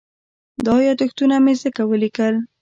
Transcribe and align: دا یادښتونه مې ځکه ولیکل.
دا 0.65 0.75
یادښتونه 0.87 1.35
مې 1.43 1.53
ځکه 1.63 1.81
ولیکل. 1.85 2.35